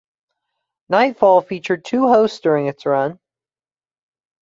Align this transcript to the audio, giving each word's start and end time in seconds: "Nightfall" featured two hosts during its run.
"Nightfall" 0.89 1.41
featured 1.41 1.85
two 1.85 2.07
hosts 2.07 2.39
during 2.39 2.65
its 2.65 2.87
run. 2.87 3.19